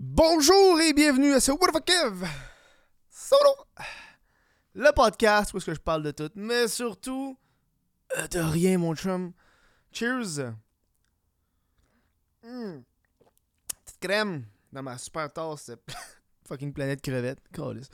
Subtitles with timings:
[0.00, 2.24] Bonjour et bienvenue à ce What the Kev?
[3.10, 3.50] Solo
[4.74, 7.36] Le podcast où est-ce que je parle de tout, mais surtout
[8.16, 9.32] euh, de rien mon chum.
[9.90, 10.52] Cheers
[12.44, 12.82] Mm.
[13.84, 15.72] Petite crème dans ma super tasse
[16.46, 17.40] fucking planète crevette.
[17.52, 17.88] Calisse.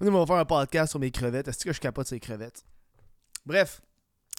[0.00, 1.48] On va faire un podcast sur mes crevettes.
[1.48, 2.62] Est-ce que je capote ces crevettes?
[3.46, 3.80] Bref,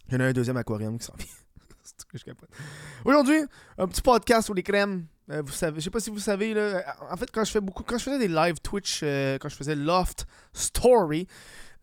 [0.09, 1.25] j'en ai un deuxième aquarium qui s'en vient.
[1.83, 2.51] C'est que je capote.
[3.03, 3.41] Aujourd'hui,
[3.79, 5.07] un petit podcast sur les crèmes.
[5.31, 7.61] Euh, vous je sais pas si vous savez là, euh, en fait quand je fais
[7.61, 11.27] beaucoup, quand je faisais des live Twitch, euh, quand je faisais Loft Story,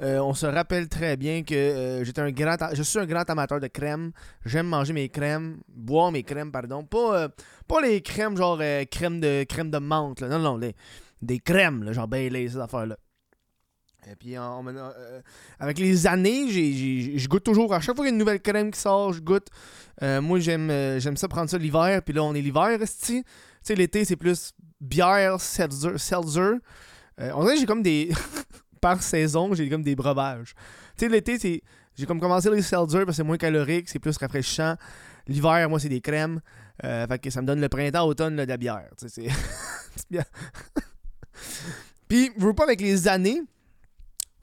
[0.02, 3.60] euh, on se rappelle très bien que j'étais un grand, je suis un grand amateur
[3.60, 4.10] de crème.
[4.44, 6.84] J'aime manger mes crèmes, boire mes crèmes, pardon.
[6.84, 7.28] Pas,
[7.68, 8.58] pas les crèmes genre
[8.90, 10.74] crème de crème de menthe, non non, les-
[11.22, 12.96] des crèmes, là, genre Bailey, ces affaires là.
[14.10, 15.20] Et puis en- en- euh,
[15.58, 17.74] avec les années, je goûte toujours.
[17.74, 19.48] À chaque fois qu'il y a une nouvelle crème qui sort, je goûte.
[20.02, 22.00] Euh, moi, j'aime euh, j'aime ça prendre ça l'hiver.
[22.02, 22.78] Puis là, on est l'hiver.
[22.78, 23.24] Tu
[23.62, 26.38] sais, l'été, c'est plus bière, seltzer.
[27.18, 28.10] Euh, on dirait que j'ai comme des.
[28.80, 30.54] par saison, j'ai comme des breuvages.
[30.96, 31.62] Tu sais, l'été, c'est.
[31.96, 34.74] J'ai comme commencé les seltzer parce que c'est moins calorique, c'est plus rafraîchissant.
[35.26, 36.40] L'hiver, moi, c'est des crèmes.
[36.84, 38.88] Euh, fait que ça me donne le printemps, automne, de la bière.
[38.98, 39.28] Tu sais,
[40.10, 40.20] c'est.
[42.08, 43.42] Puis, je veux pas avec les années,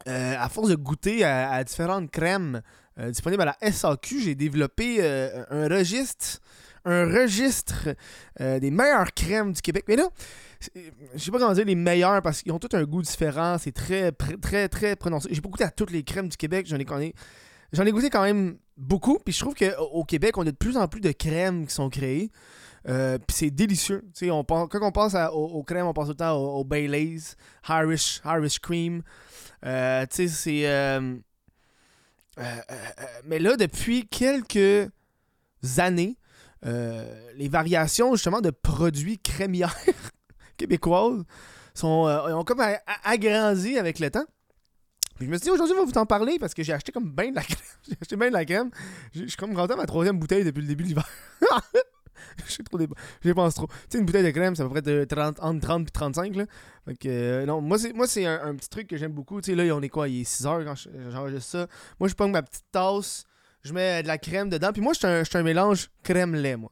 [0.08, 2.62] euh, à force de goûter à, différentes crèmes
[3.00, 6.40] euh, disponibles à la SAQ, j'ai développé euh, un registre,
[6.86, 7.96] un registre
[8.40, 9.86] des meilleures crèmes du Québec.
[9.88, 10.10] Mais là,
[11.16, 13.72] je sais pas comment dire les meilleurs parce qu'ils ont tous un goût différent, c'est
[13.72, 15.30] très, très, très prononcé.
[15.32, 17.14] J'ai pas goûté à toutes les crèmes du Québec, j'en ai,
[17.72, 19.18] j'en ai goûté quand même beaucoup.
[19.24, 21.74] Puis je trouve qu'au au Québec, on a de plus en plus de crèmes qui
[21.74, 22.30] sont créées.
[22.90, 24.04] Euh, puis c'est délicieux.
[24.24, 26.64] On pense, quand on pense aux, aux crèmes, on pense tout le temps au, au
[26.64, 27.36] Baileys,
[27.70, 29.02] Irish, Irish Cream.
[29.66, 31.12] Euh, euh,
[32.40, 32.62] euh,
[33.26, 34.90] mais là, depuis quelques
[35.78, 36.18] années,
[36.64, 39.76] les variations justement de produits crémières
[40.58, 41.24] québécoises
[41.74, 42.64] sont, ont comme
[43.04, 44.26] agrandi avec le temps.
[45.16, 46.92] Puis je me suis dit aujourd'hui, on va vous en parler parce que j'ai acheté
[46.92, 47.60] comme bien de la crème.
[47.88, 48.72] j'ai acheté bien de la crème.
[49.14, 51.08] Je suis comme rentré à ma troisième bouteille depuis le début de l'hiver.
[52.48, 52.80] J'ai trop
[53.24, 53.68] Je pense trop.
[53.68, 55.92] Tu sais, une bouteille de crème, ça à peu près de 30, entre 30 et
[55.92, 56.36] 35.
[56.36, 56.46] Là.
[56.86, 59.42] Fait que, euh, non, moi, c'est, moi, c'est un, petit truc que j'aime beaucoup.
[59.42, 60.08] Tu sais, là, on est quoi?
[60.08, 61.68] Il est 6 heures quand je- j'enregistre ça.
[62.00, 63.26] Moi, je prends ma petite tasse,
[63.64, 64.72] je mets de la crème dedans.
[64.72, 65.08] Puis moi, je suis
[65.38, 66.72] un, un mélange crème-lait, moi.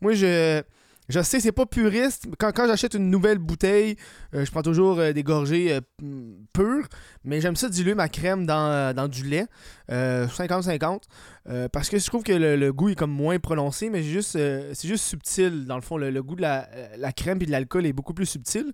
[0.00, 0.62] Moi, je.
[1.10, 2.26] Je sais, c'est pas puriste.
[2.38, 3.96] Quand, quand j'achète une nouvelle bouteille,
[4.34, 6.86] euh, je prends toujours euh, des gorgées euh, mm, pures.
[7.24, 9.46] Mais j'aime ça diluer ma crème dans, dans du lait.
[9.90, 11.00] euh, 50-50.
[11.48, 14.08] euh, parce que je trouve que le, le goût est comme moins prononcé, mais c'est
[14.08, 15.66] juste, c'est juste subtil.
[15.66, 18.26] Dans le fond, le, goût de la, la crème et de l'alcool est beaucoup plus
[18.26, 18.72] subtil.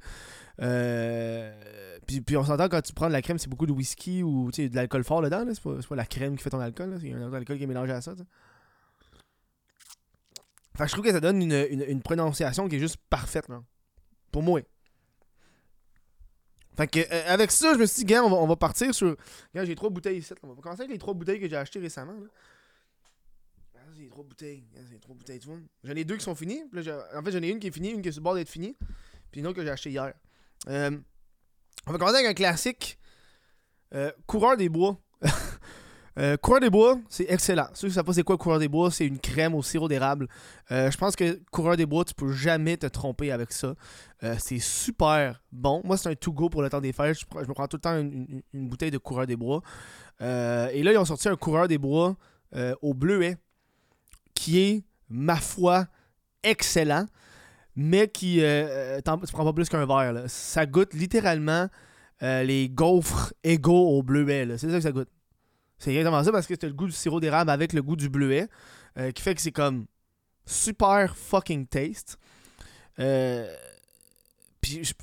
[2.07, 4.51] Puis, puis on s'entend quand tu prends de la crème, c'est beaucoup de whisky ou
[4.53, 5.45] de l'alcool fort dedans.
[5.45, 5.53] là.
[5.55, 6.91] C'est pas, c'est pas la crème qui fait ton alcool.
[6.91, 6.97] là.
[7.01, 8.13] C'est un autre alcool qui est mélangé à ça.
[10.77, 13.49] Fait que je trouve que ça donne une, une- prononciation qui est juste parfaite.
[13.49, 13.63] là.
[14.31, 14.61] Pour moi.
[16.77, 19.17] Fait que euh, avec ça, je me suis dit, gars, on va, partir sur.
[19.55, 20.35] Gars, j'ai trois bouteilles ici.
[20.35, 20.37] là.
[20.43, 22.15] On va commencer avec les trois bouteilles que j'ai achetées récemment.
[23.75, 24.65] Ah, les trois bouteilles.
[24.77, 25.57] Ah, c'est les trois bouteilles, tu vois.
[25.85, 26.63] J'en ai deux qui sont finies.
[26.75, 28.35] J'ai- en fait, j'en ai une qui est finie, une qui est sur le bord
[28.35, 28.77] d'être finie.
[29.31, 30.13] Puis une autre que j'ai achetée hier.
[30.69, 30.91] Euh,
[31.87, 32.99] on va commencer avec un classique.
[33.95, 35.01] Euh, coureur des bois.
[36.19, 37.69] Euh, coureur des bois, c'est excellent.
[37.75, 39.87] Ceux qui ne savent pas c'est quoi coureur des bois, c'est une crème au sirop
[39.87, 40.29] d'érable.
[40.71, 43.75] Euh, je pense que coureur des bois, tu peux jamais te tromper avec ça.
[44.23, 45.83] Euh, c'est super bon.
[45.85, 47.19] Moi, c'est un to-go pour le temps des fêtes.
[47.19, 49.63] Je, me prends tout le temps une, bouteille de coureur des bois.
[50.21, 52.17] Et là, ils ont sorti un coureur des bois
[52.81, 53.37] au bleuet
[54.33, 55.87] qui est, ma foi,
[56.43, 57.05] excellent,
[57.75, 60.25] mais qui tu prends pas plus qu'un verre.
[60.29, 61.69] Ça goûte littéralement
[62.23, 64.57] les gaufres égaux au bleuet.
[64.57, 65.11] C'est ça que ça goûte.
[65.79, 68.09] C'est exactement ça parce que c'est le goût du sirop d'érable avec le goût du
[68.09, 68.49] bleuet
[68.99, 69.87] euh, qui fait que c'est comme
[70.47, 72.19] super fucking taste.
[72.99, 73.47] Euh,
[74.61, 74.95] puis, je-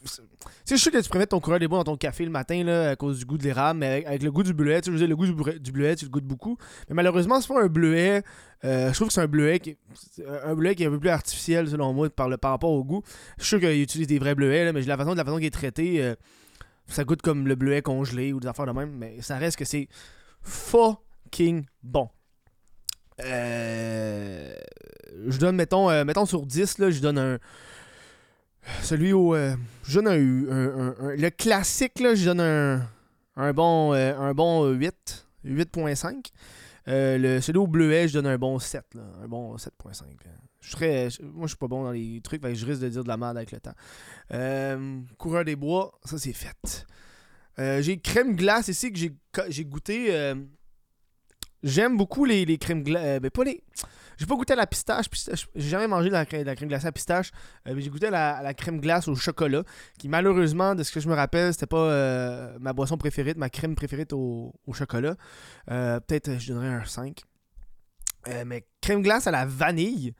[0.65, 2.31] je suis sûr que tu pourrais mettre ton coureur des bois dans ton café le
[2.31, 4.97] matin là, à cause du goût de l'érable, mais avec, le goût du bleuet, tu
[4.97, 5.33] sais, le goût du,
[5.71, 6.57] bleuet- tu le goûtes beaucoup.
[6.89, 8.23] Mais malheureusement, c'est pas un bleuet.
[8.65, 9.77] euh, je trouve que c'est un bleuet qui
[10.43, 12.83] un bleuet qui est un peu plus artificiel selon moi par, le, par rapport au
[12.83, 13.03] goût.
[13.37, 15.37] Je suis sûr qu'ils utilisent des vrais bleuets, là, mais la façon, de la façon
[15.37, 16.15] qu'il est traité, euh,
[16.87, 19.65] ça goûte comme le bleuet congelé ou des affaires de même, mais ça reste que
[19.65, 19.87] c'est
[20.43, 22.09] fucking bon.
[23.23, 24.53] Euh,
[25.27, 27.39] je donne, mettons, euh, mettons sur 10, là, je donne un.
[28.81, 29.35] Celui au.
[29.35, 32.87] euh, je donne un, Le classique, là, je donne un.
[33.35, 35.25] Un bon, un bon 8.
[35.45, 36.27] 8.5.
[36.87, 38.83] Euh, le, celui au bleuet, je donne un bon 7.
[38.93, 40.03] Là, un bon 7.5.
[40.25, 40.31] là.
[40.61, 43.07] Je serais- moi, je suis pas bon dans les trucs, je risque de dire de
[43.09, 43.73] la merde avec le temps.
[45.17, 46.85] Coureur des bois, ça c'est fait.
[47.59, 48.97] Euh, j'ai crème glace ici que
[49.49, 50.07] j'ai, goûté.
[50.15, 50.35] euh,
[51.61, 53.19] J'aime beaucoup les, les crèmes glacées.
[53.19, 53.63] ben, pas les.
[54.17, 55.05] J'ai pas goûté à la pistache.
[55.55, 57.31] J'ai jamais mangé de la, crème- de la glacée à pistache.
[57.67, 59.63] Euh, mais j'ai goûté à la, crème glace au chocolat.
[59.97, 63.49] Qui, malheureusement, de ce que je me rappelle, c'était pas euh, ma boisson préférée, ma
[63.49, 65.15] crème préférée au, au chocolat.
[65.71, 67.21] Euh, Peut-être, euh, je donnerais un 5.
[68.27, 70.13] Euh, mais crème glace à la vanille,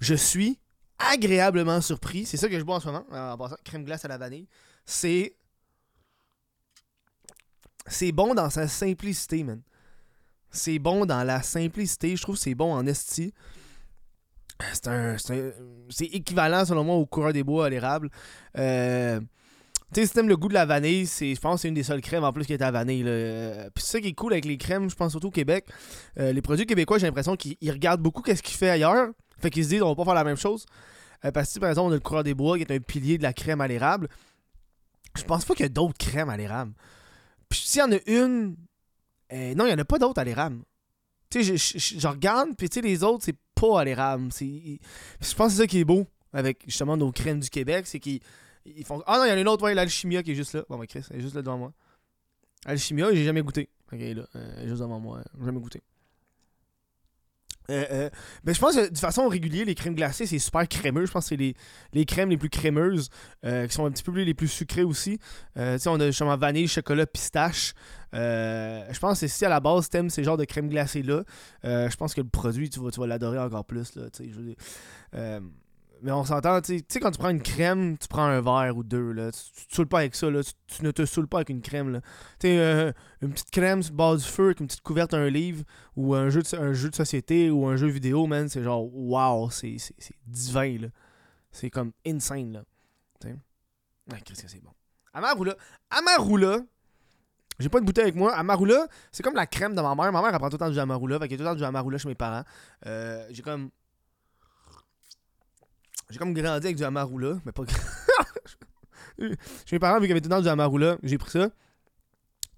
[0.00, 0.58] je suis
[0.98, 2.24] agréablement surpris.
[2.26, 3.04] C'est ça que je bois en ce moment.
[3.12, 4.48] En passant, crème glace à la vanille.
[4.84, 5.36] C'est.
[7.86, 9.60] C'est bon dans sa simplicité, man.
[10.50, 12.14] C'est bon dans la simplicité.
[12.16, 13.32] Je trouve que c'est bon en esti.
[14.72, 15.16] C'est un.
[15.18, 18.10] C'est équivalent, selon moi, au coureur des bois à l'érable.
[18.58, 19.20] Euh.
[19.92, 21.82] Tu sais, si t'aimes le goût de la vanille, je pense que c'est une des
[21.82, 23.02] seules crèmes en plus qui est à vanille.
[23.02, 23.68] là.
[23.74, 25.66] Puis c'est ça qui est cool avec les crèmes, je pense surtout au Québec.
[26.18, 29.08] Euh, les produits québécois, j'ai l'impression qu'ils ils regardent beaucoup qu'est-ce qu'ils fait ailleurs.
[29.38, 30.64] Fait qu'ils se disent, on va pas faire la même chose.
[31.26, 33.18] Euh, parce que, par exemple, on a le coureur des bois qui est un pilier
[33.18, 34.08] de la crème à l'érable.
[35.14, 36.72] Je pense pas qu'il y a d'autres crèmes à l'érable.
[37.52, 38.56] Puis s'il y en a une.
[39.30, 40.62] euh, non, il y en a pas d'autres à l'érable.
[41.28, 44.30] Tu sais, je, regarde, puis tu sais, les autres, c'est pas à l'érable.
[44.38, 44.78] Je
[45.34, 48.20] pense que c'est ça qui est beau avec justement nos crèmes du Québec, c'est qu'ils
[48.64, 49.02] ils font.
[49.06, 50.64] Ah non, il y en a une autre, ouais, l'Alchimia qui est juste là.
[50.68, 51.72] Bon, ben Chris, elle est juste là devant moi.
[52.64, 53.68] Alchimia, j'ai jamais goûté.
[53.92, 55.82] Ok, là, euh, juste devant moi, jamais goûté.
[57.72, 58.10] Euh, euh,
[58.44, 61.06] ben, je pense que de façon régulière, les crèmes glacées, c'est super crémeux.
[61.06, 61.54] Je pense que c'est les,
[61.92, 63.08] les crèmes les plus crémeuses,
[63.44, 65.18] euh, qui sont un petit peu les plus sucrées aussi.
[65.56, 67.74] On a justement vanille, chocolat, pistache.
[68.12, 71.24] Je pense que si à la base, t'aimes ces genres de crèmes glacées-là,
[71.64, 73.96] je pense que le produit, tu vas, tu vas l'adorer encore plus.
[73.96, 74.04] Là,
[76.02, 78.82] mais on s'entend, tu sais- quand tu prends une crème, tu prends un verre ou
[78.82, 79.12] deux.
[79.12, 79.30] Là.
[79.30, 80.30] Tu, te saoules pas avec ça.
[80.30, 80.40] Là.
[80.66, 81.92] Tu, ne te saoules pas avec une crème.
[81.92, 82.00] Là.
[82.40, 85.28] Tu sais, euh, une petite crème sur le du feu avec une petite couverte, un
[85.28, 85.64] livre,
[85.96, 88.84] ou un jeu de, un jeu de société, ou un jeu vidéo, man, c'est genre,
[88.92, 89.76] wow, c'est
[90.26, 90.78] divin.
[90.78, 90.88] là.
[91.52, 92.52] C'est comme insane.
[92.52, 92.64] Là.
[93.20, 93.36] Tu sais?
[94.12, 94.72] Ah, Christ, que c'est bon.
[95.14, 95.56] Amarula.
[95.90, 96.58] Amarula.
[97.58, 98.34] J'ai pas de bouteille avec moi.
[98.34, 100.10] Amarula, c'est comme la crème de ma mère.
[100.10, 101.18] Ma mère, elle prend tout le temps du Amarula.
[101.20, 102.42] Fait qu'il y a tout le temps du Amarula chez mes parents.
[102.86, 103.70] Euh, j'ai comme.
[106.12, 107.62] J'ai comme grandi avec du Amarula, mais pas.
[109.18, 109.26] Chez
[109.72, 111.48] mes parents, vu qu'il y avait tout le temps du Amarula, j'ai pris ça.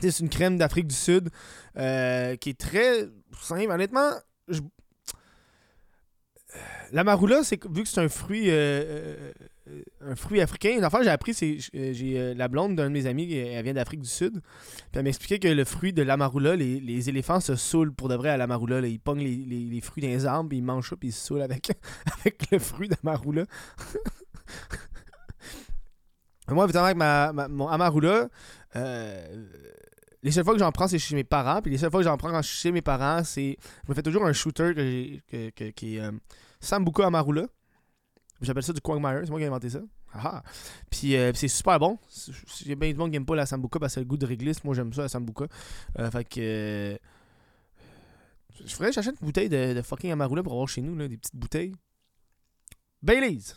[0.00, 1.30] C'est une crème d'Afrique du Sud
[1.76, 3.08] euh, qui est très
[3.40, 3.70] simple.
[3.70, 4.10] Honnêtement,
[4.48, 4.60] je...
[7.58, 9.32] que- vu que c'est un fruit, euh, euh,
[10.00, 10.74] un fruit africain.
[10.76, 13.64] Une affaire j'ai appris, c'est euh, j'ai euh, la blonde d'un de mes amis, elle
[13.64, 14.40] vient d'Afrique du Sud.
[14.42, 18.14] Puis elle m'expliquait que le fruit de l'amarula, les, les éléphants se saoulent pour de
[18.14, 18.80] vrai à l'amarula.
[18.86, 21.42] Ils pognent les, les- les fruits les arbres, ils mangent ça, puis ils se saoulent
[21.42, 21.72] avec,
[22.20, 23.44] avec le fruit d'amarula.
[26.48, 28.28] Moi, évidemment, avec ma, mon amarula,
[28.76, 29.46] euh,
[30.22, 31.62] les seules fois que j'en prends, c'est chez mes parents.
[31.62, 33.56] Puis les seules fois que j'en prends chez mes parents, c'est.
[33.84, 36.12] Je me fais toujours un shooter que que- qui est euh,
[36.60, 37.46] Sambuca Amarula.
[38.44, 39.80] J'appelle ça du Quagmire, c'est moi qui ai inventé ça.
[40.12, 40.42] Ah, ah.
[40.90, 41.98] Puis euh, puis c'est super bon.
[42.62, 44.16] Il y a bien du monde qui aime pas la Sambuca parce que le goût
[44.16, 44.62] de réglisse.
[44.64, 45.46] Moi, j'aime ça, la Sambuca.
[45.98, 46.40] Euh, fait que.
[46.40, 46.96] euh,
[48.64, 51.34] je ferais, j'achète une bouteille de, fucking Amarula pour avoir chez nous, là, des petites
[51.36, 51.74] bouteilles.
[53.02, 53.54] Baileys.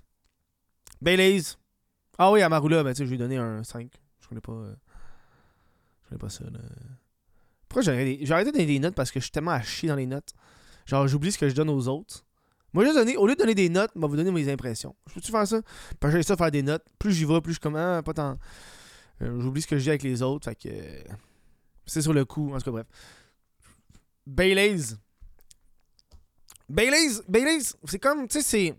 [1.01, 1.56] Baileys.
[2.18, 3.92] Ah oui, Amarula, ben tu sais, je lui ai donné un 5.
[4.22, 4.51] Je connais pas.
[4.54, 4.75] euh,
[6.04, 6.60] Je connais pas ça, là.
[7.69, 7.92] Pourquoi j'ai
[8.31, 10.34] arrêté de donner des notes parce que je suis tellement à chier dans les notes.
[10.86, 12.25] Genre, j'oublie ce que je donne aux autres.
[12.74, 14.96] Moi, juste donner, au lieu de donner des notes, moi, vous donner mes impressions.
[15.10, 15.62] Je peux-tu faire ça?
[16.00, 16.84] Parce que j'ai ça faire des notes.
[17.00, 18.38] Plus j'y vais, plus je suis comme, ah, pas tant.
[19.22, 20.46] Euh, J'oublie ce que je dis avec les autres.
[20.46, 20.69] Fait que.
[20.69, 21.02] euh,
[21.86, 22.54] C'est sur le coup.
[22.54, 22.88] En tout cas, bref.
[24.25, 24.96] Baileys.
[26.69, 28.75] Baileys, Baileys, c'est comme, tu sais, c'est.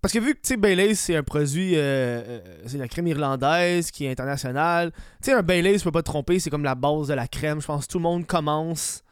[0.00, 3.90] Parce que vu que, tu sais, Baileys, c'est un produit, euh, c'est la crème irlandaise
[3.90, 4.92] qui est internationale.
[4.92, 7.26] Tu sais, un Baileys, tu peux pas te tromper, c'est comme la base de la
[7.26, 7.60] crème.
[7.60, 9.02] Je pense que tout le monde commence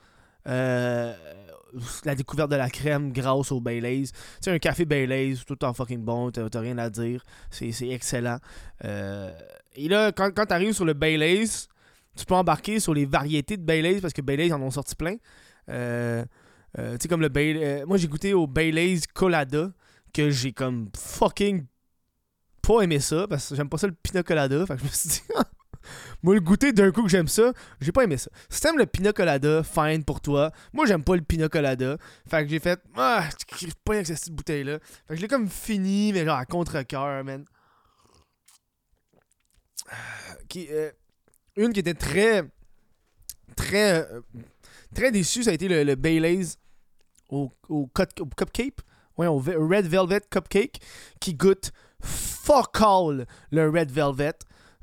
[0.47, 1.15] euh,
[2.05, 4.07] la découverte de la crème grâce au Baileys.
[4.07, 4.13] Tu
[4.43, 7.25] sais, un café Baileys, tout en fucking bon, t'as rien à dire.
[7.51, 8.39] C'est excellent.
[8.85, 9.33] Euh,
[9.75, 11.49] et là, quand, quand t'arrives sur le Baileys,
[12.17, 15.17] tu peux embarquer sur les variétés de Baileys parce que Baileys en ont sorti plein.
[15.69, 16.25] Euh,
[16.79, 17.85] euh, tu sais, comme le Baileys.
[17.87, 19.71] moi, j'ai goûté au Baileys Colada
[20.13, 21.67] que j'ai comme fucking
[22.63, 24.65] pas aimé ça parce que j'aime pas ça le pina colada.
[24.67, 25.23] Fait que je me suis dit,
[26.23, 28.31] moi, le goûter d'un coup que j'aime ça, j'ai pas aimé ça.
[28.49, 30.53] Si t'aimes le pina colada, fine pour toi.
[30.73, 31.97] Moi, j'aime pas le pina colada.
[32.29, 33.29] Fait que j'ai fait, ah,
[33.85, 34.79] pas avec cette bouteille-là.
[34.81, 37.45] Fait que je l'ai comme fini, mais genre à contre-coeur, man.
[40.49, 40.91] Qui, euh,
[41.57, 42.45] une qui était très,
[43.57, 44.21] très, euh,
[44.95, 46.57] très déçue, ça a été le, le Baileys
[47.29, 48.79] au, au, au cupcake.
[49.19, 50.81] Ouais, au Red Velvet Cupcake
[51.21, 51.71] qui goûte
[52.03, 54.33] fuck all le Red Velvet.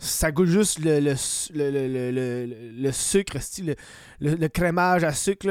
[0.01, 1.15] Ça goûte juste le, le,
[1.53, 3.37] le, le, sucre,
[4.21, 5.45] le, crémage à sucre.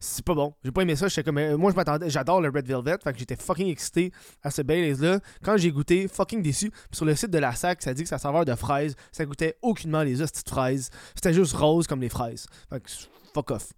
[0.00, 0.54] C'est pas bon.
[0.62, 1.08] J'ai pas aimé ça.
[1.22, 2.10] Comme, euh, moi, je m'attendais.
[2.10, 2.98] J'adore le Red Velvet.
[3.02, 4.12] Fait que j'étais fucking excité
[4.42, 5.20] à ce Baileys-là.
[5.42, 6.70] Quand j'ai goûté, fucking déçu.
[6.90, 8.94] Sur le site de la SAC, ça dit que ça saveur de fraises.
[9.12, 10.90] Ça goûtait aucunement les hosties de fraises.
[11.14, 12.46] C'était juste rose comme les fraises.
[12.68, 12.90] Fait que
[13.32, 13.72] fuck off.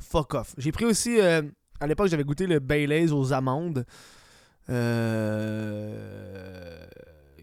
[0.00, 0.54] Fuck off.
[0.58, 1.40] J'ai pris aussi, euh,
[1.80, 3.86] à l'époque, j'avais goûté le Baileys aux amandes.
[4.68, 5.92] Euh,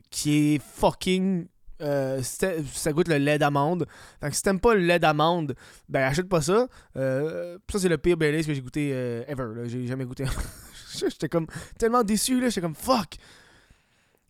[0.09, 1.47] qui est fucking.
[1.81, 3.85] euh, ça goûte le lait d'amande.
[4.19, 5.55] Fait que si t'aimes pas le lait d'amande,
[5.87, 6.67] ben achète pas ça.
[6.97, 9.67] Euh, ça, c'est le pire Baileys que j'ai goûté euh, ever.
[9.69, 10.25] J'ai jamais goûté.
[10.97, 11.47] J'étais comme
[11.77, 12.39] tellement déçu.
[12.41, 12.49] là.
[12.49, 13.15] J'étais comme fuck.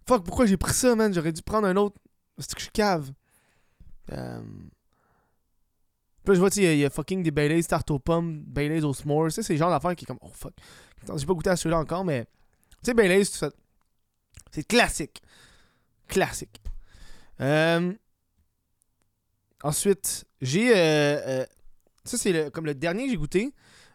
[0.07, 1.13] Fuck, pourquoi j'ai pris ça, man?
[1.13, 1.95] J'aurais dû prendre un autre.
[2.37, 3.11] C'est que je suis cave?
[4.11, 4.41] Euh...
[6.23, 8.93] Puis là, je vois, il y a- fucking des Baileys tarte aux pommes, Baileys aux
[8.93, 9.27] s'mores.
[9.27, 10.53] Tu sais, c'est le genre d'affaires qui est comme, oh fuck.
[11.15, 12.25] J'ai pas goûté à celui-là encore, mais.
[12.83, 13.49] Tu sais, Baileys, tout ça.
[14.51, 15.21] C'est classique.
[16.09, 16.61] Classique.
[17.39, 17.93] Euh,
[19.63, 20.71] Ensuite, j'ai.
[20.71, 20.75] euh,
[21.41, 21.45] euh,
[22.03, 23.53] Ça, c'est le- comme le dernier que j'ai goûté.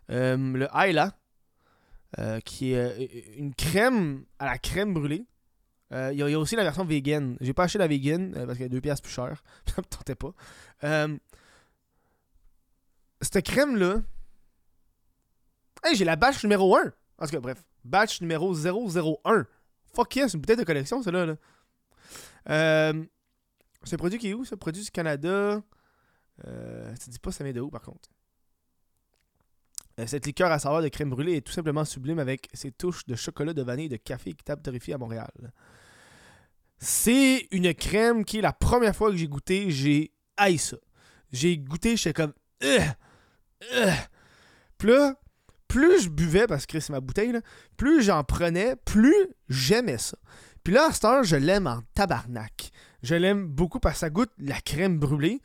[0.09, 1.17] Le Ayla.
[2.45, 5.27] qui est une crème à la crème brûlée.
[5.91, 7.37] Il y, a- aussi la version vegan.
[7.41, 9.43] J'ai pas acheté la vegan parce qu'elle est 2 piastres plus cher.
[9.67, 10.33] Ça me tentait pas.
[13.21, 14.03] Cette crème-là.
[15.83, 16.93] Hey, j'ai la batch numéro 1.
[17.19, 17.63] En tout cas, bref.
[17.85, 19.47] Batch numéro 001.
[19.95, 21.27] Fuck c'est une bouteille de collection, celle-là.
[21.27, 21.37] Là.
[22.51, 23.05] Euh,
[23.93, 24.57] un produit qui est où, ça?
[24.57, 25.63] Produit du Canada.
[26.47, 28.09] Euh, ça dit pas ça vient de où, par contre.
[30.01, 33.07] Euh, cette liqueur à saveur de crème brûlée est tout simplement sublime avec ses touches
[33.07, 35.31] de chocolat, de vanille et de café équitable torréfié à Montréal.
[36.79, 40.77] C'est une crème qui est la première fois que j'ai goûté, j'ai haï ça.
[41.31, 42.33] J'ai goûté, j'étais comme...
[44.79, 44.91] Puis
[45.69, 47.41] plus je buvais, parce que c'est ma bouteille, là,
[47.77, 49.15] plus j'en prenais, plus
[49.49, 50.17] j'aimais ça.
[50.65, 52.71] Puis là, à je l'aime en tabarnak.
[53.03, 55.41] Je l'aime beaucoup parce que ça goûte la crème brûlée.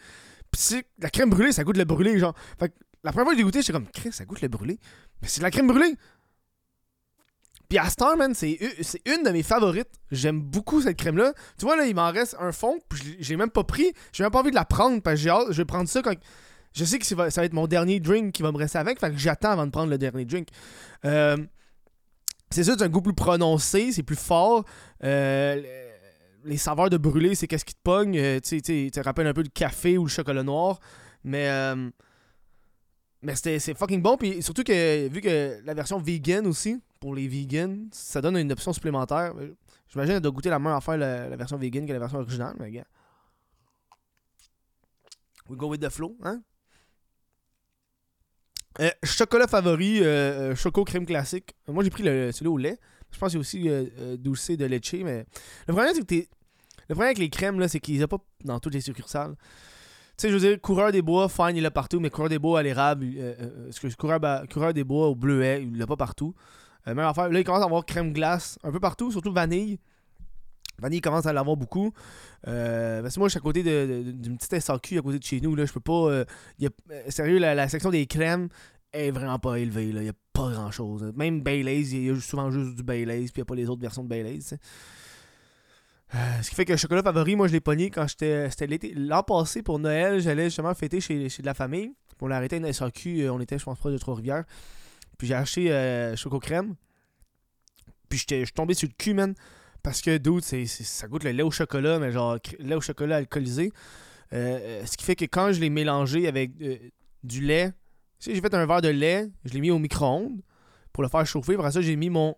[0.49, 2.33] Puis la crème brûlée, ça goûte le brûlé, genre.
[2.57, 4.79] Fait que la première fois que j'ai goûté, j'étais comme, Chris, ça goûte le brûlé.
[5.21, 5.95] Mais c'est de la crème brûlée.
[7.67, 8.57] Puis à man, c'est
[9.05, 9.91] une de mes favorites.
[10.09, 11.33] J'aime beaucoup cette crème-là.
[11.57, 13.93] Tu vois, là, il m'en reste un fond, puis j'ai même pas pris.
[14.11, 16.01] J'ai même pas envie de la prendre, parce que j'ai hâte- je vais prendre ça
[16.01, 16.15] quand.
[16.73, 19.11] Je sais que ça va être mon dernier drink qui va me rester avec, fait
[19.11, 20.47] que j'attends avant de prendre le dernier drink.
[21.05, 21.37] Euh,
[22.51, 24.63] c'est sûr, c'est un goût plus prononcé, c'est plus fort.
[25.03, 28.17] Euh, le- les saveurs de brûlé, c'est qu'est-ce qui te pogne.
[28.17, 30.79] Euh, tu sais, tu sais, ça rappelle un peu le café ou le chocolat noir.
[31.23, 31.89] Mais, euh,
[33.35, 34.15] c'est fucking bon.
[34.17, 38.51] Puis surtout que, vu que la version vegan aussi, pour les vegans, ça donne une
[38.51, 39.33] option supplémentaire.
[39.37, 39.53] Euh,
[39.89, 42.55] J'imagine qu'elle doit goûter la même affaire la, la version vegan que la version originale.
[42.59, 42.85] Mais gars.
[45.49, 46.41] We go with the flow, hein?
[48.79, 50.05] Euh, chocolat favori, euh,
[50.51, 51.55] euh, choco crème classique.
[51.67, 52.77] Moi, j'ai pris celui au lait.
[53.11, 55.25] Je pense qu'il y a aussi euh, euh, doucé de leche, mais
[55.67, 56.27] le problème, c'est que t'es.
[56.87, 59.35] Le avec les crèmes, c'est qu'ils n'ont pas dans toutes les succursales.
[60.17, 62.59] Tu sais, je veux coureur des bois, fine, il l'a partout, mais coureur des bois
[62.59, 63.05] à l'érable,
[63.97, 64.19] coureur,
[64.51, 66.33] coureur des bois au bleuet, il l'a pas partout.
[66.87, 69.77] Même affaire, là, il commence à avoir crème glace un peu partout, surtout vanille.
[70.81, 71.91] Vanille il commence à l'avoir beaucoup.
[72.47, 75.41] Euh, parce que moi, je suis à côté d'une petite SAQ à côté de chez
[75.41, 75.55] nous.
[75.55, 75.93] Là, je peux pas.
[75.93, 76.25] euh,
[76.61, 76.69] euh,
[77.09, 78.49] sérieux, la, la section des crèmes
[78.93, 79.89] est vraiment pas élevée.
[79.89, 81.11] Il n'y a pas grand chose.
[81.15, 83.69] Même Baileys, il y a souvent juste du Baileys, puis il n'y a pas les
[83.69, 84.41] autres versions de Baileys.
[84.41, 88.49] ce qui fait que le chocolat favori, moi je l'ai pogné quand j'étais.
[88.49, 88.93] C'était l'été.
[88.95, 91.93] L'an passé pour Noël, j'allais justement fêter chez, de la famille.
[92.17, 94.43] Pour l'arrêter une SAQ, on était, je pense, proche de Trois-Rivières.
[95.17, 96.75] Puis j'ai acheté Choco Crème.
[98.09, 99.35] Puis je suis tombé sur le cul, man.
[99.83, 103.71] Parce que, dude, ça goûte le lait au chocolat, mais genre lait au chocolat alcoolisé.
[104.33, 106.77] Euh, euh, ce qui fait que quand je l'ai mélangé avec euh,
[107.23, 107.71] du lait,
[108.19, 110.41] sais, j'ai fait un verre de lait, je l'ai mis au micro-ondes
[110.91, 111.55] pour le faire chauffer.
[111.55, 112.35] Après ça, j'ai mis mon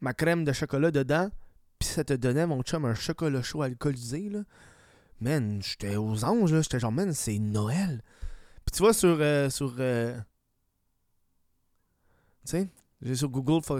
[0.00, 1.30] ma crème de chocolat dedans.
[1.78, 4.40] Puis ça te donnait, mon chum, un chocolat chaud alcoolisé, là.
[5.20, 6.62] Man, j'étais aux anges, là.
[6.62, 8.02] J'étais genre, man, c'est Noël.
[8.64, 9.16] Puis tu vois, sur.
[9.20, 9.82] euh, sur tu
[12.44, 12.68] sais,
[13.14, 13.62] sur Google.
[13.64, 13.78] sur-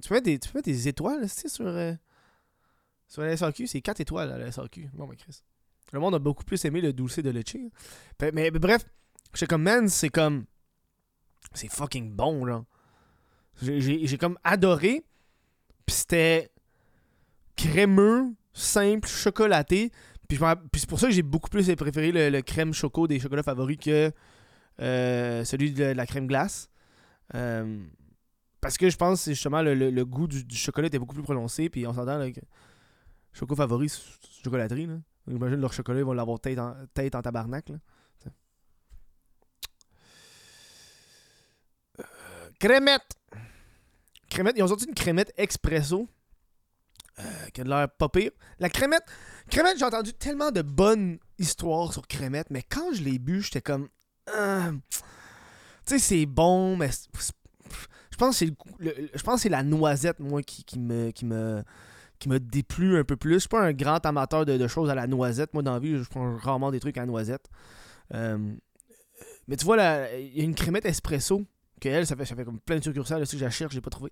[0.00, 1.66] tu, peux des, tu peux mettre des étoiles, tu sur.
[1.66, 1.92] euh,
[3.08, 4.90] sur la SAQ, c'est 4 étoiles à la SAQ.
[4.94, 5.42] Bon, ben, Chris.
[5.92, 7.54] Le monde a beaucoup plus aimé le dulce de leche.
[8.20, 8.84] Mais, mais- mais bref,
[9.32, 10.44] j'étais comme, man, c'est comme.
[11.54, 12.64] C'est fucking bon, là.
[13.62, 15.04] J'ai- J'ai j'ai comme adoré.
[15.86, 16.50] Puis c'était
[17.56, 19.92] crémeux, simple, chocolaté.
[20.28, 20.38] Puis,
[20.74, 23.78] c'est pour ça que j'ai beaucoup plus préféré le, le crème choco des chocolats favoris
[23.78, 24.10] que
[24.80, 26.68] euh, celui de la crème glace.
[27.36, 27.78] Euh,
[28.66, 31.68] parce que je pense que justement le, goût du, chocolat était beaucoup plus prononcé.
[31.68, 32.40] Puis on s'entend que
[33.32, 33.88] choco favori,
[34.42, 34.86] chocolaterie.
[34.86, 34.96] Là.
[35.28, 37.68] J'imagine leur chocolat, ils vont l'avoir tête en, tête en tabarnak.
[37.68, 37.76] Là.
[42.00, 43.16] Euh, crémette.
[44.56, 46.08] Ils ont sorti une crémette expresso.
[47.20, 47.22] euh,
[47.54, 48.32] qui a de l'air pas pire.
[48.58, 49.04] La crémette.
[49.48, 53.62] Crémette, j'ai entendu tellement de bonnes histoires sur crémette, mais quand je l'ai bu, j'étais
[53.62, 53.88] comme.
[54.26, 54.72] Ah.
[54.90, 54.98] tu
[55.84, 56.90] sais, c'est bon, mais.
[56.90, 57.36] c'est-
[58.16, 61.10] Je pense que c'est le je pense que c'est la noisette, moi, qui, qui me.
[61.10, 61.62] Qui me
[62.18, 63.34] qui me déplut un peu plus.
[63.34, 65.52] Je suis pas un grand amateur de, de choses à la noisette.
[65.52, 67.50] Moi, dans la vie, je prends rarement des trucs à la noisette.
[68.14, 68.38] Euh,
[69.48, 69.76] Mais tu vois,
[70.18, 71.44] il y a une crémette espresso.
[71.78, 73.20] Que elle, ça fait, ça fait comme plein de succursales.
[73.20, 74.10] Là, si je la cherche, je l'ai pas trouvé.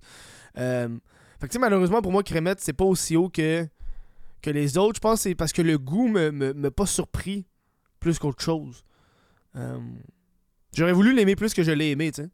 [0.59, 0.99] Euh,
[1.41, 3.67] fait que, malheureusement, pour moi, crémette, c'est pas aussi haut que,
[4.43, 4.97] que les autres.
[4.97, 7.47] Je pense que c'est parce que le goût me, me, m'a pas surpris
[8.01, 8.85] plus qu'autre chose.
[9.57, 9.79] Euh,
[10.75, 12.29] j'aurais voulu l'aimer plus que je l'ai aimé, tu sais.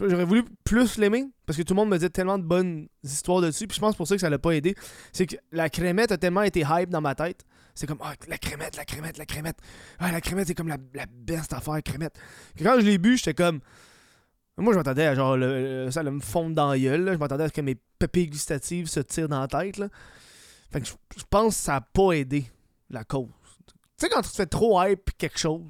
[0.00, 3.40] J'aurais voulu plus l'aimer parce que tout le monde me disait tellement de bonnes histoires
[3.40, 3.66] dessus.
[3.66, 4.74] Puis je pense pour ça que ça l'a pas aidé.
[5.12, 7.44] C'est que la crémette a tellement été hype dans ma tête.
[7.74, 9.58] C'est comme, ah, la crémette, la crémette, la crémette.
[9.98, 12.18] Ah, la crémette, c'est comme la, la best affaire, crémette.
[12.56, 13.60] Que quand je l'ai bu, j'étais comme.
[14.56, 17.12] Moi, je m'attendais à genre, le, ça allait me fondre dans la gueule.
[17.12, 19.76] Je m'attendais à ce que mes papilles gustatives se tirent dans la tête.
[19.76, 19.88] Là.
[20.72, 22.50] Fait que je, pense que ça a pas aidé
[22.90, 23.28] la cause.
[23.66, 25.62] Tu sais, quand tu te fais trop hype quelque chose.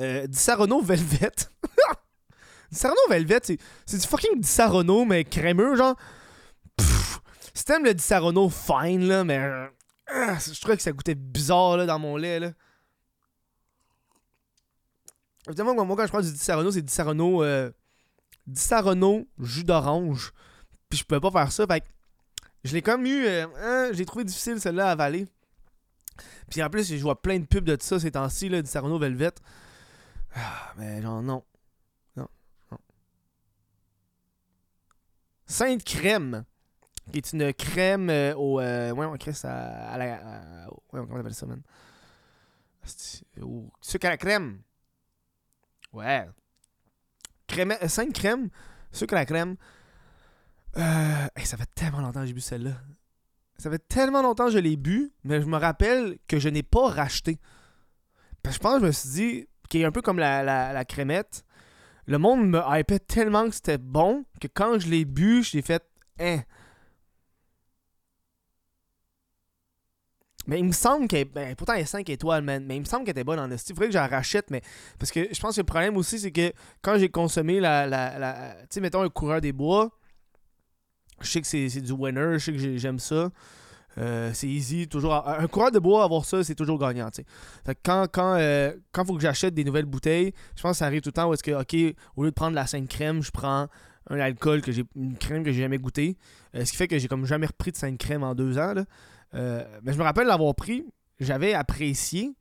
[0.00, 1.30] Euh, Disaronno Velvet.
[2.70, 3.58] Disaronno Velvet, c'est,
[3.98, 5.96] du fucking Disaronno, mais crémeux, genre.
[6.76, 7.20] Pff,
[7.54, 9.38] si t'aimes le Disaronno fine, là, mais.
[9.38, 9.66] euh,
[10.38, 12.52] je trouvais que ça goûtait bizarre, là, dans mon lait, là.
[15.46, 17.42] Évidemment, moi, quand je prends du Disaronno, c'est Disaronno.
[17.42, 17.70] Euh,
[18.46, 20.32] Disaronno jus d'orange.
[20.88, 21.84] Puis je pouvais pas faire ça, fait
[22.64, 23.26] je l'ai comme eu.
[23.26, 25.26] Euh, hein, j'ai trouvé difficile, celle-là, à avaler.
[26.50, 29.32] Puis en plus, je vois plein de pubs de ça ces temps-ci, là, Disaronno Velvet.
[30.34, 31.22] Ah, mais genre.
[31.22, 31.42] Non.
[35.50, 36.44] Sainte Crème,
[37.10, 38.60] qui est une crème euh, au.
[38.60, 40.06] Ouais, on crée ça à la.
[40.92, 41.60] ouais, comment on appelle ça, man?
[43.42, 44.60] Au sucre à la crème.
[45.92, 46.28] Ouais.
[47.48, 48.48] Crème, euh, Sainte Crème,
[48.92, 49.56] sucre à la crème.
[50.76, 52.76] Euh, hey, ça fait tellement longtemps que j'ai bu celle-là.
[53.58, 56.62] Ça fait tellement longtemps que je l'ai bu, mais je me rappelle que je n'ai
[56.62, 57.40] pas racheté.
[58.44, 60.44] Parce que je pense que je me suis dit, qui est un peu comme la,
[60.44, 61.44] la, la crémette,
[62.06, 65.82] le monde me hypait tellement que c'était bon que quand je l'ai bu, j'ai fait
[66.18, 66.40] hein.
[70.46, 71.26] Mais il me semble qu'elle.
[71.26, 72.64] Ben, pourtant, elle est 5 étoiles, man.
[72.66, 73.72] Mais il me semble qu'elle était bonne en esti.
[73.72, 74.62] Il faudrait que je la rachète, mais.
[74.98, 76.52] Parce que je pense que le problème aussi, c'est que
[76.82, 77.86] quand j'ai consommé la.
[77.86, 79.90] la, la- tu sais, mettons un coureur des bois,
[81.20, 83.30] je sais que c'est du winner, je sais que j'ai- j'aime ça.
[83.98, 85.26] Euh, c'est easy, toujours.
[85.28, 87.08] Un coureur de bois, avoir ça, c'est toujours gagnant.
[87.12, 90.78] Fait que quand, quand, euh, quand faut que j'achète des nouvelles bouteilles, je pense que
[90.78, 92.88] ça arrive tout le temps où est-ce que, ok, au lieu de prendre la sainte
[92.88, 93.68] crème, je prends
[94.08, 94.84] un alcool que j'ai.
[94.94, 96.16] une crème que j'ai jamais goûté.
[96.54, 98.74] Euh, ce qui fait que j'ai comme jamais repris de sainte crème en deux ans,
[98.74, 98.84] là.
[99.82, 100.84] Mais je me rappelle l'avoir pris,
[101.18, 102.34] j'avais apprécié,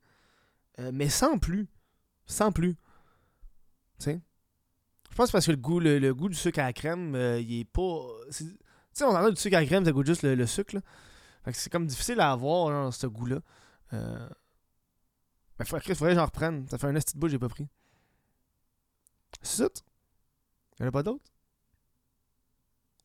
[0.93, 1.67] mais sans plus.
[2.25, 2.75] Sans plus.
[3.99, 4.21] Tu sais.
[5.11, 7.59] Je pense parce que le goût, le, le goût du sucre à la crème, il
[7.59, 8.07] est pas.
[8.35, 8.45] Tu
[8.91, 10.81] sais, on entend du sucre à la crème, ça goûte juste le, le sucre, là.
[11.53, 13.39] C'est comme difficile à avoir, genre, ce goût-là.
[13.93, 14.29] Euh...
[15.57, 16.67] Ben, faudrait, faudrait que j'en reprenne.
[16.69, 17.67] Ça fait un de bout que j'ai pas pris.
[19.41, 19.69] C'est ça?
[20.79, 21.23] Y'en a pas d'autres?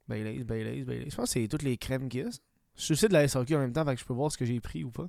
[0.07, 1.11] Baileys, Baileys, Baileys.
[1.11, 2.30] Je pense que c'est toutes les crèmes qu'il y a.
[2.76, 4.38] Je suis aussi de la SAQ en même temps, fait que je peux voir ce
[4.38, 5.09] que j'ai pris ou pas.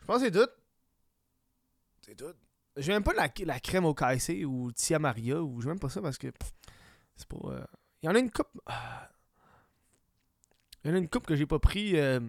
[0.00, 0.50] Je pense que c'est tout.
[2.02, 2.34] C'est tout.
[2.76, 5.88] J'ai même pas la, la crème au KC ou Tia Maria, ou j'ai même pas
[5.88, 6.28] ça parce que
[7.16, 7.48] c'est pas.
[7.50, 7.64] euh,
[8.02, 8.60] Il y en a une coupe.
[8.66, 9.10] ah.
[10.84, 11.98] Il y en a une coupe que j'ai pas pris.
[11.98, 12.20] euh,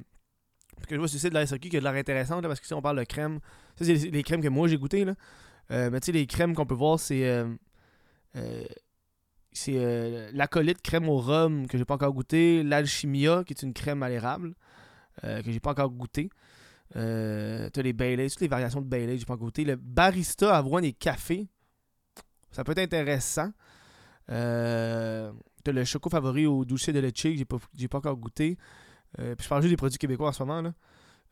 [0.88, 2.48] que je vois sur le site de la SAQ qui a de l'air intéressante là,
[2.50, 3.40] parce que si on parle de crème,
[3.78, 5.16] ça c'est les, crèmes que moi j'ai goûté là.
[5.72, 7.26] Euh, mais tu sais, les crèmes qu'on peut voir, c'est.
[7.28, 7.48] euh,
[8.36, 8.64] euh,
[9.52, 13.74] c'est euh, l'acolyte crème au rhum que j'ai pas encore goûté, l'alchimia qui est une
[13.74, 14.54] crème à l'érable
[15.22, 16.30] que j'ai pas encore goûté.
[16.96, 19.64] Euh, t'as les Baileys, toutes les variations de Baileys, j'ai pas goûté.
[19.64, 21.48] Le barista avoine et café,
[22.52, 23.52] ça peut être intéressant.
[24.30, 25.32] Euh,
[25.72, 27.58] le choco favori au douce de leche que j'ai pas,
[27.90, 28.58] pas encore goûté.
[29.20, 30.62] Euh, puis je parle juste des produits québécois en ce moment.
[30.62, 30.74] Là.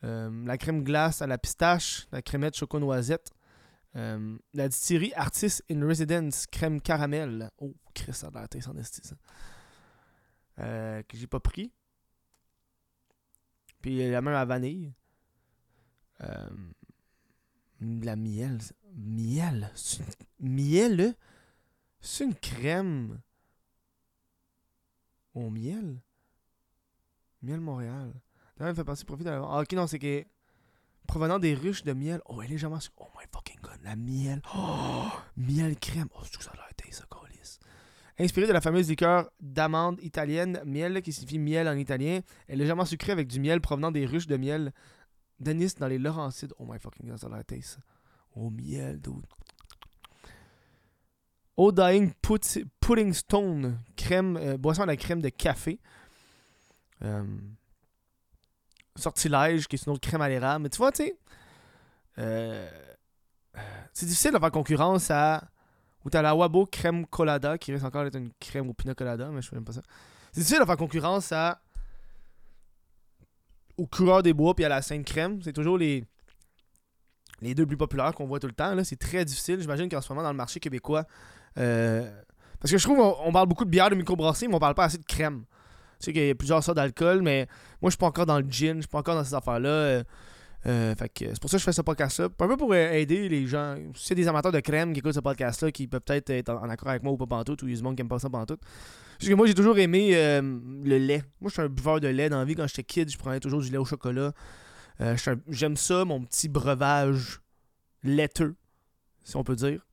[0.03, 3.31] Euh, la crème glace à la pistache, la crémette choco noisette.
[3.95, 7.51] Euh, la distillerie Artist in Residence crème caramel.
[7.59, 9.15] Oh, Chris, ça a l'air esti, ça.
[11.03, 11.71] Que j'ai pas pris.
[13.81, 14.93] Puis la même à vanille.
[17.79, 18.59] La miel.
[18.95, 19.71] Miel.
[20.39, 21.15] Miel?
[21.99, 23.21] C'est une crème
[25.33, 26.01] au miel?
[27.41, 28.13] Miel Montréal.
[28.57, 29.37] Là, elle fait partie profit de la...
[29.37, 30.23] Ah, ok, non, c'est que
[31.07, 32.21] provenant des ruches de miel.
[32.25, 32.79] Oh, elle est légèrement.
[32.97, 34.41] Oh my fucking god, la miel.
[34.55, 36.07] Oh, miel crème.
[36.15, 37.59] Oh, c'est que ça a l'air ça, câlisse.
[38.19, 42.63] Inspirée de la fameuse liqueur d'amande italienne, miel, qui signifie miel en italien, elle est
[42.63, 44.71] légèrement sucrée avec du miel provenant des ruches de miel
[45.39, 46.53] d'anis dans les Laurentides.
[46.59, 47.79] Oh my fucking god, ça a l'air ça.
[48.35, 49.25] Oh, miel, dude.
[51.57, 55.79] Eau Dying Put- Pudding Stone, crème, euh, boisson à la crème de café.
[57.03, 57.23] Euh,
[58.95, 60.63] sortilège, qui est une autre crème à l'érable.
[60.63, 61.17] Mais tu vois, tu sais,
[62.19, 62.69] euh,
[63.93, 65.43] c'est difficile de faire concurrence à.
[66.05, 69.29] Ou t'as la Wabo crème colada, qui risque encore d'être une crème au pina colada,
[69.29, 69.81] mais je fais même pas ça.
[70.31, 71.61] C'est difficile de faire concurrence à.
[73.77, 75.41] Au coureur des bois puis à la Sainte Crème.
[75.41, 76.03] C'est toujours les.
[77.43, 78.75] Les deux plus populaires qu'on voit tout le temps.
[78.83, 79.59] C'est très difficile.
[79.61, 81.05] J'imagine qu'en ce moment, dans le marché québécois,
[81.57, 82.09] euh,
[82.59, 84.75] parce que je trouve on, on parle beaucoup de bière de microbrasserie, mais on parle
[84.75, 85.43] pas assez de crème.
[85.99, 87.47] Tu sais qu'il y a plusieurs sortes d'alcool, mais
[87.81, 89.69] moi, je suis pas encore dans le gin, je suis pas encore dans ces affaires-là.
[89.69, 90.03] euh,
[90.65, 92.29] euh, c'est pour ça que je fais ce podcast-là.
[92.39, 93.75] Un peu pour aider les gens.
[93.95, 96.69] Si c'est des amateurs de crème qui écoutent ce podcast-là, qui peuvent peut-être être en,
[96.69, 98.19] accord avec moi ou pas pantoute, ou il y a du monde qui aime pas
[98.19, 98.61] ça pantoute.
[99.19, 101.23] Parce que moi, j'ai toujours aimé le lait.
[101.41, 102.55] Moi, je suis un buveur de lait dans la vie.
[102.55, 104.31] Quand j'étais kid, je prenais toujours du lait au chocolat.
[105.01, 105.15] Euh,
[105.47, 107.41] J'aime ça, mon petit breuvage
[108.03, 108.55] laiteux,
[109.23, 109.85] si on peut dire.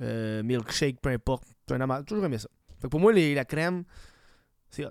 [0.00, 1.44] Euh, milkshake, peu importe.
[1.68, 2.48] J'ai toujours aimé ça.
[2.78, 3.84] Fait que pour moi, la crème,
[4.70, 4.90] c'est hot.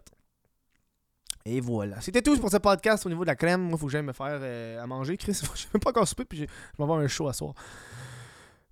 [1.45, 2.01] Et voilà.
[2.01, 3.61] C'était tout pour ce podcast au niveau de la crème.
[3.61, 5.39] Moi, il faut que j'aille me faire euh, à manger, Chris.
[5.55, 7.53] Je même pas encore soupé, puis je vais avoir un show à soir.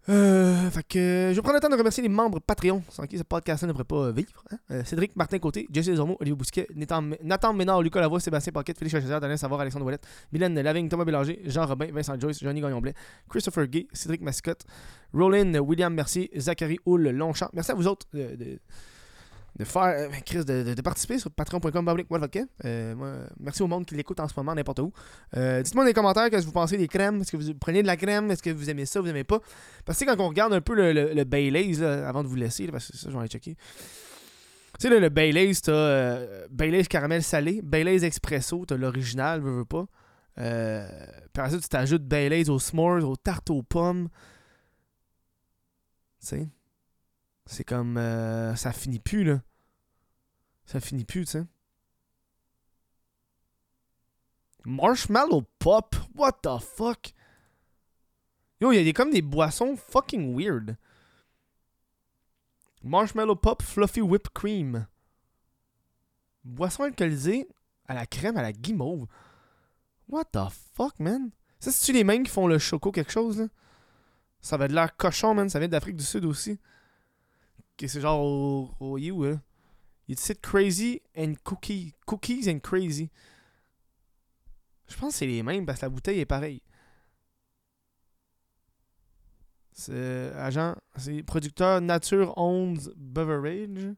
[0.09, 3.17] Euh, fait que euh, je prendre le temps de remercier les membres Patreon, sans qui
[3.17, 4.43] ce podcast-là ne pourrait pas vivre.
[4.51, 4.57] hein.
[4.71, 8.91] Euh, Cédric Martin Côté, Jesse Desormeaux, Olivier Bousquet, Nathan, Ménard, Lucas Lavoie, Sébastien Paquette, Félix
[8.99, 12.93] Chasseur, Daniel Savard, Alexandre Ouellette, Mylène Lavigne, Thomas Bélanger, Jean Robin, Vincent Joyce, Johnny Gagnon-Blais,
[13.29, 14.65] Christopher Gay, Cédric Mascotte,
[15.13, 17.49] Roland, William Mercier, Zachary Houle, Longchamp.
[17.53, 18.59] Merci à vous autres de, de,
[19.57, 22.03] de faire, euh, Chris, de, participer sur patreon.com.
[22.09, 22.41] vodka.
[22.65, 24.91] Euh, merci au monde qui l'écoute en ce moment, n'importe où.
[25.37, 27.21] Euh, Dites-moi dans les commentaires qu'est-ce que vous pensez des crèmes?
[27.21, 28.31] Est-ce que vous prenez de la crème?
[28.31, 29.39] Est-ce que vous aimez ça Vous aimez pas?
[29.85, 32.67] Parce que quand on regarde un peu le, le, le Baileys, avant de vous laisser,
[32.67, 33.55] parce que ça, je vais aller checker.
[34.79, 39.65] Tu sais, le Baileys, t'as euh, Baileys caramel salé, Baileys expresso, t'as l'original, veux, veux
[39.65, 39.85] pas.
[40.39, 40.87] Euh,
[41.35, 44.09] après ça, tu t'ajoutes Baileys aux s'mores, aux tartes aux pommes.
[46.19, 46.47] Tu sais,
[47.45, 47.97] c'est comme.
[47.97, 49.41] euh, ça finit plus, là.
[50.65, 51.45] Ça finit plus, tu sais.
[54.65, 55.95] Marshmallow Pop?
[56.15, 57.13] What the fuck?
[58.61, 60.77] Yo, il y a comme des boissons fucking weird.
[62.81, 64.87] Marshmallow Pop Fluffy Whipped Cream.
[66.45, 67.47] Boisson alcoolisée
[67.87, 69.07] à la crème, à la guimauve.
[70.07, 71.31] What the fuck, man?
[71.59, 73.47] Ça, c'est-tu les mêmes qui font le choco quelque chose, là?
[74.41, 75.49] Ça avait de l'air cochon, man.
[75.49, 76.59] Ça vient d'Afrique du Sud aussi.
[77.73, 78.21] Ok, c'est genre
[78.79, 79.39] au, You.
[80.07, 83.09] Il dit crazy and cookie, cookies and crazy.
[84.87, 86.61] Je pense que c'est les mêmes parce que la bouteille est pareille.
[89.71, 93.95] C'est agent, c'est producteur Nature Owns Beverage.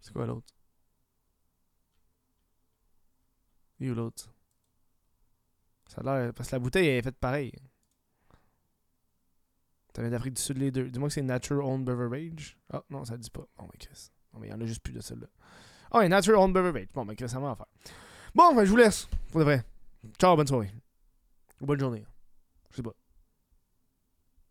[0.00, 0.52] C'est quoi l'autre?
[3.80, 4.32] Où l'autre?
[5.88, 6.34] Ça a l'air.
[6.34, 7.52] Parce que la bouteille est faite pareil.
[9.98, 10.88] Ça vient d'Afrique du Sud les deux.
[10.88, 12.56] Dis-moi que c'est Nature Owned Beverage.
[12.72, 13.44] Ah non, ça le dit pas.
[13.58, 14.12] Bon, mais Chris.
[14.38, 15.26] Mais il y en a juste plus de celle-là.
[15.90, 16.86] Ah ouais, Nature Owned Beverage.
[16.94, 17.66] Bon, mais Chris, ça va en faire.
[18.32, 19.08] Bon, ben, je vous laisse.
[19.32, 19.64] Pour de vrai.
[20.16, 20.72] Ciao, bonne soirée.
[21.60, 22.06] Ou bonne journée.
[22.70, 22.92] Je sais pas.